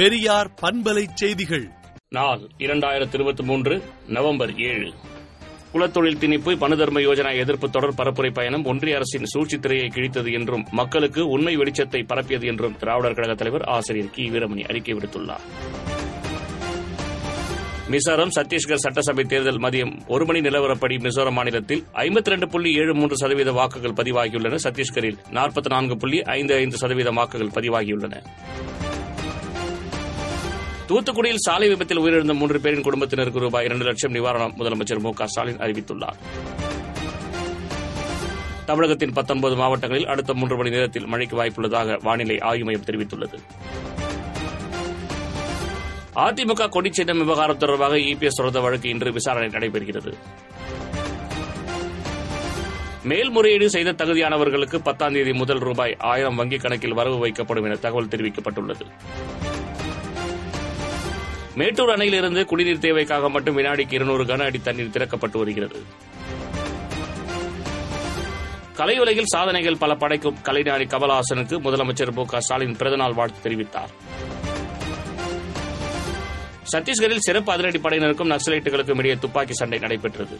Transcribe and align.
பெரியார் 0.00 0.50
பண்பலை 0.62 1.06
செய்திகள். 1.14 1.70
நாள் 2.08 2.40
இரண்டாயிரத்தி 2.58 3.14
இருபத்தி 3.14 3.42
மூன்று 3.42 3.82
நவம்பர் 4.08 4.58
ஏழு. 4.58 4.92
குலத்தொழில் 5.72 6.18
திணிப்பு 6.18 6.56
பணதர்ம 6.56 7.00
யோஜனா 7.00 7.38
எதிர்ப்பு 7.38 7.70
தொடர் 7.70 7.94
பரப்புரை 7.94 8.32
பயணம் 8.32 8.64
ஒன்றிய 8.64 8.94
அரசின் 8.94 9.24
சூழ்ச்சித் 9.24 9.62
திரையை 9.62 9.90
கிழித்தது 9.94 10.32
என்றும் 10.32 10.66
மக்களுக்கு 10.70 11.26
உண்மை 11.26 11.56
வெளிச்சத்தை 11.56 12.02
பரப்பியது 12.08 12.46
என்றும் 12.46 12.76
திராவிடர் 12.76 13.14
கழக 13.14 13.34
தலைவர் 13.34 13.62
ஆசிரியர் 13.62 14.10
கி. 14.10 14.30
வீரமணி 14.30 14.68
அறிக்கை 14.68 14.94
விடுத்துள்ளார். 14.94 15.40
மிசோரம் 17.90 18.30
சத்தீஸ்கர் 18.34 18.74
சட்டசபை 18.74 19.24
தேர்தல் 19.24 19.58
மதியம் 19.58 20.06
ஒரு 20.06 20.24
மணி 20.24 20.40
நிலவரப்படி 20.40 20.96
மிசோரம் 20.98 21.32
மாநிலத்தில் 21.32 21.84
ஐம்பத்தி 21.92 22.24
ரெண்டு 22.24 22.48
புள்ளி 22.48 22.74
ஏழு 22.74 22.94
மூன்று 22.94 23.16
சதவீத 23.16 23.52
வாக்குகள் 23.52 23.92
பதிவாகியுள்ளன. 23.92 24.58
சத்தீஸ்கரில் 24.64 25.18
நாற்பத்தி 25.30 25.68
நான்கு 25.68 25.96
புள்ளி 25.96 26.22
ஐந்து 26.22 26.54
ஐந்து 26.54 26.76
சதவீத 26.76 27.10
வாக்குகள் 27.10 27.48
பதிவாகியுள்ளன. 27.48 28.22
தூத்துக்குடியில் 30.90 31.36
சாலை 31.36 31.68
விபத்தில் 31.68 31.98
உயிரிழந்த 31.98 32.34
மூன்று 32.34 32.60
பேரின் 32.60 32.82
குடும்பத்தினருக்கு 32.82 33.38
ரூபாய் 33.38 33.64
இரண்டு 33.64 33.84
லட்சம் 33.84 34.14
நிவாரணம் 34.14 34.54
முதலமைச்சர் 34.58 34.98
மு 34.98 35.12
க 35.12 35.26
ஸ்டாலின் 35.26 35.56
அறிவித்துள்ளார். 35.56 36.16
தமிழகத்தின் 38.66 39.12
பத்தொன்பது 39.12 39.56
மாவட்டங்களில் 39.56 40.06
அடுத்த 40.06 40.34
மூன்று 40.34 40.56
மணி 40.56 40.70
நேரத்தில் 40.70 41.06
மழைக்கு 41.06 41.44
வாய்ப்புள்ளதாக 41.44 41.98
வானிலை 42.02 42.38
ஆய்வு 42.38 42.64
மையம் 42.64 42.84
தெரிவித்துள்ளது. 42.84 43.38
அதிமுக 46.14 46.68
கொடிச்சின்னம் 46.76 47.18
விவகாரம் 47.18 47.56
தொடர்பாக 47.56 47.96
இபிஎஸ் 47.96 48.38
தொடர்ந்த 48.40 48.60
வழக்கு 48.60 48.88
இன்று 48.88 49.12
விசாரணை 49.12 49.48
நடைபெறுகிறது. 49.48 50.12
மேல்முறையீடு 53.02 53.70
செய்த 53.70 53.92
தகுதியானவர்களுக்கு 53.92 54.78
பத்தாம் 54.78 55.12
தேதி 55.12 55.32
முதல் 55.32 55.58
ரூபாய் 55.58 55.96
ஆயிரம் 55.98 56.38
வங்கிக் 56.38 56.60
கணக்கில் 56.60 56.94
வரவு 56.94 57.26
வைக்கப்படும் 57.26 57.64
என 57.64 57.74
தகவல் 57.74 58.06
தெரிவிக்கப்பட்டுள்ளது. 58.06 58.86
மேட்டூர் 61.54 61.90
அணையிலிருந்து 61.90 62.44
குடிநீர் 62.44 62.78
தேவைக்காக 62.78 63.28
மட்டும் 63.28 63.58
வினாடிக்கு 63.58 63.92
இருநூறு 63.92 64.24
கன 64.24 64.44
அடி 64.44 64.58
தண்ணீர் 64.58 64.88
திறக்கப்பட்டு 64.88 65.38
வருகிறது. 65.38 65.82
கலையுலகில் 68.76 69.30
சாதனைகள் 69.34 69.78
பல 69.78 69.94
படைக்கும் 69.94 70.42
கலைஞானி 70.42 70.84
கமலஹாசனுக்கு 70.84 71.56
முதலமைச்சர் 71.64 72.12
மு 72.12 72.24
க 72.24 72.40
ஸ்டாலின் 72.40 72.76
பிறந்தநாள் 72.76 73.12
வாழ்த்து 73.12 73.50
தெரிவித்தார். 73.50 73.92
சத்தீஸ்கரில் 76.72 77.18
சிறப்பு 77.18 77.52
அதிரடி 77.52 77.78
படையினருக்கும் 77.78 78.32
நக்சலைட்டுகளுக்கும் 78.34 78.98
இடையே 78.98 79.14
துப்பாக்கி 79.14 79.52
சண்டை 79.52 79.78
நடைபெற்றது. 79.78 80.38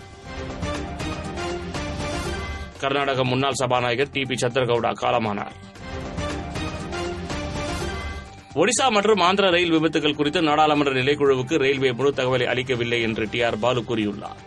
கர்நாடக 2.78 3.24
முன்னாள் 3.24 3.52
சபாநாயகர் 3.52 4.10
டி 4.12 4.24
பி 4.24 4.34
சந்திரகவுடா 4.34 4.92
காலமானார். 5.02 5.69
ஒடிசா 8.54 8.90
மற்றும் 8.90 9.20
ஆந்திர 9.20 9.50
ரயில் 9.50 9.70
விபத்துகள் 9.70 10.14
குறித்து 10.14 10.42
நாடாளுமன்ற 10.42 10.92
நிலைக்குழுவுக்கு 10.92 11.58
ரயில்வே 11.58 11.92
முழு 11.92 12.10
தகவலை 12.10 12.44
அளிக்கவில்லை 12.44 13.02
என்று 13.02 13.28
டி 13.30 13.42
ஆர் 13.42 13.58
பாலு 13.58 13.80
கூறியுள்ளார். 13.80 14.40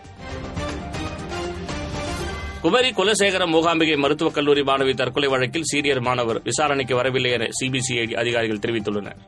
குமரி 2.60 2.90
குலசேகரம் 2.90 3.52
மூகாம்பிகை 3.54 3.96
மருத்துவக் 3.96 4.34
கல்லூரி 4.34 4.62
மாணவி 4.62 4.94
தற்கொலை 4.94 5.28
வழக்கில் 5.28 5.62
சீனியர் 5.62 6.00
மாணவர் 6.00 6.42
விசாரணைக்கு 6.42 6.94
வரவில்லை 6.94 7.30
என 7.30 7.48
சிபிசிஐடி 7.60 8.14
அதிகாரிகள் 8.14 8.58
தெரிவித்துள்ளனர். 8.58 9.18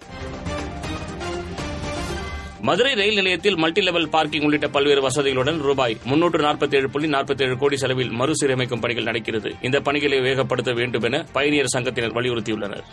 மதுரை 2.60 2.94
ரயில் 2.94 3.14
நிலையத்தில் 3.14 3.56
மல்டி 3.56 3.80
லெவல் 3.80 4.08
பார்க்கிங் 4.08 4.42
உள்ளிட்ட 4.42 4.68
பல்வேறு 4.68 5.08
வசதிகளுடன் 5.08 5.58
ரூபாய் 5.58 5.96
முன்னூற்று 6.04 6.44
நாற்பத்தி 6.44 6.74
ஏழு 6.74 6.90
புள்ளி 6.90 7.08
நாற்பத்தி 7.08 7.42
ஏழு 7.42 7.58
கோடி 7.58 7.76
செலவில் 7.76 8.10
மறுசீரமைக்கும் 8.10 8.80
பணிகள் 8.80 9.04
நடக்கிறது. 9.04 9.54
இந்த 9.62 9.80
பணிகளை 9.80 10.20
வேகப்படுத்த 10.20 10.74
வேண்டும் 10.74 11.02
என 11.02 11.24
பயணியர் 11.32 11.74
சங்கத்தினர் 11.76 12.16
வலியுறுத்தியுள்ளனர். 12.16 12.84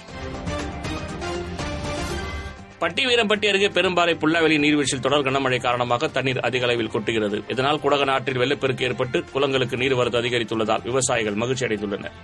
பட்டி 2.84 3.04
வீரம்பட்டி 3.10 3.48
அருகே 3.50 3.68
பெரும்பாறை 3.76 4.14
புல்லாவெளி 4.22 4.56
நீர்வீழ்ச்சியில் 4.64 5.04
தொடர் 5.04 5.26
கனமழை 5.28 5.58
காரணமாக 5.66 6.08
தண்ணீர் 6.16 6.40
அதிக 6.48 6.66
அளவில் 6.68 6.92
கொட்டுகிறது. 6.94 7.38
இதனால் 7.54 7.80
குடக 7.84 8.04
நாட்டில் 8.10 8.40
வெள்ளப்பெருக்கு 8.42 8.86
ஏற்பட்டு 8.88 9.18
குளங்களுக்கு 9.34 9.76
நீர்வரத்து 9.82 10.20
அதிகரித்துள்ளதால் 10.22 10.84
விவசாயிகள் 10.90 11.38
மகிழ்ச்சி 11.42 11.66
அடைந்துள்ளனர். 11.66 12.16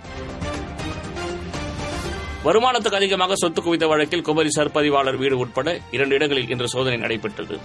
வருமானத்துக்கு 2.46 2.98
அதிகமாக 3.00 3.38
சொத்து 3.42 3.62
குவித்த 3.62 3.86
வழக்கில் 3.92 4.26
குமரி 4.28 4.50
சர்பதிவாளர் 4.58 5.18
வீடு 5.22 5.38
உட்பட 5.44 5.78
இரண்டு 5.96 6.14
இடங்களில் 6.18 6.52
இன்று 6.54 6.68
சோதனை 6.74 6.98
நடைபெற்றது. 7.04 7.56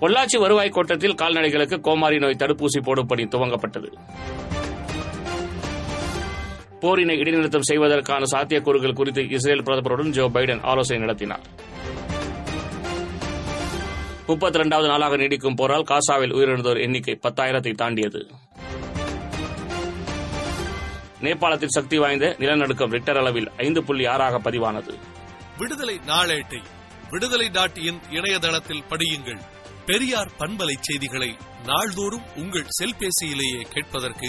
பொள்ளாச்சி 0.00 0.38
வருவாய் 0.44 0.74
கோட்டத்தில் 0.78 1.18
கால்நடைகளுக்கு 1.22 1.78
கோமாரி 1.88 2.18
நோய் 2.24 2.40
தடுப்பூசி 2.44 2.82
போடும் 2.88 3.10
பணி 3.12 3.26
துவங்கப்பட்டது. 3.34 3.90
போரினை 6.84 7.14
இடைநிறுத்தம் 7.20 7.68
செய்வதற்கான 7.68 8.24
சாத்தியக்கூறுகள் 8.32 8.92
குறித்து 8.92 9.22
இஸ்ரேல் 9.28 9.62
பிரதமருடன் 9.62 10.10
ஜோ 10.10 10.24
பைடன் 10.34 10.60
ஆலோசனை 10.62 11.00
நடத்தினார். 11.00 11.44
முப்பத்தி 14.26 14.58
இரண்டாவது 14.58 14.88
நாளாக 14.88 15.16
நீடிக்கும் 15.16 15.56
போரால் 15.60 15.86
காசாவில் 15.90 16.34
உயிரிழந்தோர் 16.36 16.80
எண்ணிக்கை 16.80 17.18
பத்தாயிரத்தை 17.22 17.72
தாண்டியது. 17.74 18.20
நேபாளத்தில் 21.22 21.74
சக்தி 21.76 21.98
வாய்ந்த 21.98 22.36
நிலநடுக்கம் 22.38 22.92
ரிக்டர் 22.92 23.16
அளவில் 23.16 23.50
ஐந்து 23.56 23.82
புள்ளி 23.84 24.06
ஆறாக 24.06 24.38
பதிவானது. 24.38 24.94
விடுதலை 25.58 26.00
நாளேட்டை 26.06 26.60
விடுதலை 27.10 27.48
டாட் 27.48 27.78
இன் 27.88 28.00
இணையதளத்தில் 28.10 28.84
படியுங்கள். 28.90 29.42
பெரியார் 29.86 30.32
பண்பலை 30.38 30.76
செய்திகளை 30.80 31.30
நாள்தோறும் 31.66 32.26
உங்கள் 32.36 32.72
செல்பேசியிலேயே 32.78 33.62
கேட்பதற்கு 33.74 34.28